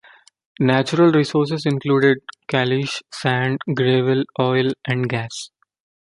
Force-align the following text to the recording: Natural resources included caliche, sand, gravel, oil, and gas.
Natural 0.59 1.11
resources 1.11 1.63
included 1.67 2.23
caliche, 2.47 3.03
sand, 3.13 3.59
gravel, 3.75 4.23
oil, 4.39 4.71
and 4.87 5.07
gas. 5.07 5.51